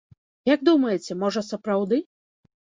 [0.53, 2.03] Як думаеце, можа, сапраўды?